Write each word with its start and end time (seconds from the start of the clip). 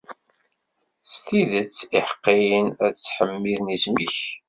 S 1.09 1.13
tidet, 1.25 1.77
iḥeqqiyen 1.97 2.67
ad 2.85 2.93
ttḥemmiden 2.95 3.73
isem-ik. 3.75 4.17